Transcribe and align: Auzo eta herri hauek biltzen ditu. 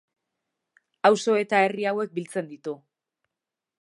Auzo 1.09 1.35
eta 1.41 1.59
herri 1.67 1.85
hauek 1.91 2.17
biltzen 2.17 2.51
ditu. 2.55 2.75